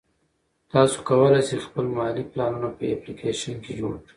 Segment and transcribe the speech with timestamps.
[0.71, 4.09] تاسو کولای شئ خپل مالي پلانونه په اپلیکیشن کې جوړ کړئ.